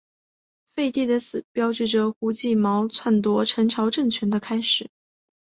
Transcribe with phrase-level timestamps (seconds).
[0.67, 4.89] 废帝的死标志着胡季牦篡夺陈朝政权的开始。